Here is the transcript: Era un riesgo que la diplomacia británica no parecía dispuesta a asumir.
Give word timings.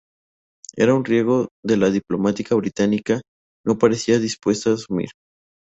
Era 0.75 0.95
un 0.95 1.05
riesgo 1.05 1.49
que 1.63 1.77
la 1.77 1.91
diplomacia 1.91 2.55
británica 2.57 3.21
no 3.63 3.77
parecía 3.77 4.17
dispuesta 4.17 4.71
a 4.71 4.73
asumir. 4.73 5.11